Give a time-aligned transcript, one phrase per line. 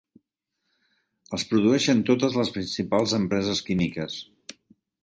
[1.37, 4.19] Els produeixen totes les principals empreses químiques.